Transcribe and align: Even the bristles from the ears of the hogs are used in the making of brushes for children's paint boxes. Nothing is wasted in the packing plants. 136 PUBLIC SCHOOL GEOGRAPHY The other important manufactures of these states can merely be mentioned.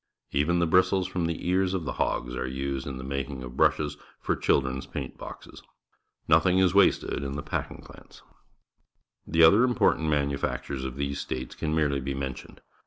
Even 0.31 0.57
the 0.57 0.65
bristles 0.65 1.05
from 1.07 1.27
the 1.27 1.47
ears 1.47 1.75
of 1.75 1.85
the 1.85 1.91
hogs 2.01 2.33
are 2.35 2.47
used 2.47 2.87
in 2.87 2.97
the 2.97 3.03
making 3.03 3.43
of 3.43 3.55
brushes 3.55 3.97
for 4.19 4.35
children's 4.35 4.87
paint 4.87 5.15
boxes. 5.15 5.61
Nothing 6.27 6.57
is 6.57 6.73
wasted 6.73 7.23
in 7.23 7.33
the 7.33 7.43
packing 7.43 7.83
plants. 7.85 8.23
136 9.25 9.25
PUBLIC 9.27 9.27
SCHOOL 9.27 9.27
GEOGRAPHY 9.27 9.27
The 9.27 9.43
other 9.43 9.63
important 9.63 10.09
manufactures 10.09 10.83
of 10.85 10.95
these 10.95 11.19
states 11.19 11.53
can 11.53 11.75
merely 11.75 11.99
be 11.99 12.15
mentioned. 12.15 12.61